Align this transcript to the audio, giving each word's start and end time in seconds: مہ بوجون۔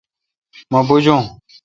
مہ 0.71 0.79
بوجون۔ 0.87 1.23